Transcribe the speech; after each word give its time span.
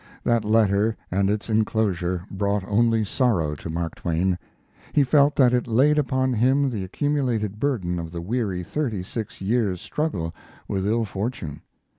That 0.23 0.43
letter 0.43 0.97
and 1.11 1.29
its 1.29 1.47
inclosure 1.47 2.25
brought 2.31 2.63
only 2.67 3.05
sorrow 3.05 3.53
to 3.57 3.69
Mark 3.69 3.93
Twain. 3.93 4.39
He 4.93 5.03
felt 5.03 5.35
that 5.35 5.53
it 5.53 5.67
laid 5.67 5.99
upon 5.99 6.33
him 6.33 6.71
the 6.71 6.83
accumulated 6.83 7.59
burden 7.59 7.99
of 7.99 8.11
the 8.11 8.19
weary 8.19 8.63
thirty 8.63 9.03
six 9.03 9.41
years' 9.41 9.79
struggle 9.79 10.33
with 10.67 10.87
ill 10.87 11.05
fortune. 11.05 11.61